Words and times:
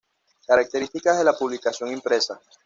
Características 0.47 1.19
de 1.19 1.23
la 1.25 1.37
publicación 1.37 1.93
impresa 1.93 2.41